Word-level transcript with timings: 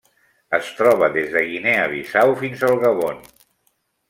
Es 0.59 0.71
troba 0.79 1.09
des 1.17 1.29
de 1.35 1.43
Guinea 1.51 1.83
Bissau 1.93 2.35
fins 2.41 2.65
al 2.71 2.81
Gabon. 2.87 3.23